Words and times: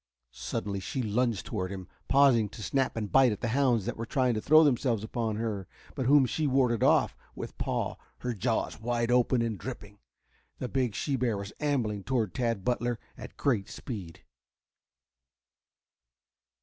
Suddenly 0.31 0.79
she 0.79 1.03
lunged 1.03 1.45
toward 1.45 1.69
him, 1.71 1.87
pausing 2.07 2.49
to 2.49 2.63
snap 2.63 2.97
and 2.97 3.11
bite 3.11 3.31
at 3.31 3.41
the 3.41 3.49
hounds 3.49 3.85
that 3.85 3.97
were 3.97 4.05
trying 4.07 4.33
to 4.33 4.41
throw 4.41 4.63
themselves 4.63 5.03
upon 5.03 5.35
her, 5.35 5.67
but 5.93 6.07
whom 6.07 6.25
she 6.25 6.47
warded 6.47 6.81
off 6.81 7.15
with 7.35 7.55
paw, 7.59 7.97
her 8.21 8.33
jaws 8.33 8.79
wide 8.81 9.11
open 9.11 9.43
and 9.43 9.59
dripping. 9.59 9.99
The 10.57 10.67
big 10.69 10.95
she 10.95 11.15
bear 11.17 11.37
was 11.37 11.53
ambling 11.59 12.03
toward 12.03 12.33
Tad 12.33 12.65
Butler 12.65 12.99
at 13.15 13.37
great 13.37 13.69
speed. 13.69 14.23